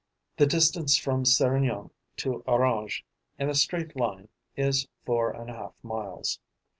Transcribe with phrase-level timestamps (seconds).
[0.37, 3.05] The distance from Serignan to Orange,
[3.37, 6.39] in a straight line, is four and a half miles.